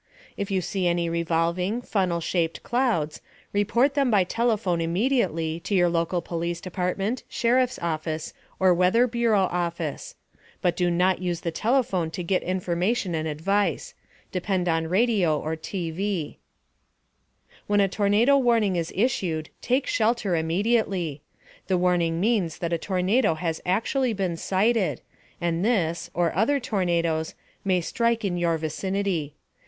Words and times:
If 0.35 0.49
you 0.49 0.61
see 0.61 0.87
any 0.87 1.11
revolving, 1.11 1.83
funnel 1.83 2.21
shaped 2.21 2.63
clouds, 2.63 3.21
report 3.53 3.93
them 3.93 4.09
by 4.09 4.23
telephone 4.23 4.81
immediately 4.81 5.59
to 5.59 5.75
your 5.75 5.89
local 5.89 6.23
police 6.23 6.59
department, 6.59 7.21
sheriff's 7.29 7.77
office 7.77 8.33
or 8.59 8.73
Weather 8.73 9.05
Bureau 9.05 9.41
office. 9.43 10.15
But 10.59 10.75
do 10.75 10.89
not 10.89 11.21
use 11.21 11.41
the 11.41 11.51
phone 11.87 12.09
to 12.09 12.23
get 12.23 12.41
information 12.41 13.13
and 13.13 13.27
advice 13.27 13.93
depend 14.31 14.67
on 14.67 14.87
radio 14.87 15.39
or 15.39 15.55
TV. 15.55 16.37
* 16.97 17.67
When 17.67 17.79
a 17.79 17.87
tornado 17.87 18.39
warning 18.39 18.77
is 18.77 18.91
issued, 18.95 19.51
take 19.61 19.85
shelter 19.85 20.35
immediately. 20.35 21.21
The 21.67 21.77
warning 21.77 22.19
means 22.19 22.57
that 22.57 22.73
a 22.73 22.79
tornado 22.79 23.35
has 23.35 23.61
actually 23.67 24.13
been 24.13 24.35
sighted, 24.35 25.01
and 25.39 25.63
this 25.63 26.09
(or 26.15 26.33
other 26.35 26.59
tornadoes) 26.59 27.35
may 27.63 27.81
strike 27.81 28.25
in 28.25 28.35
your 28.37 28.57
vicinity. 28.57 29.35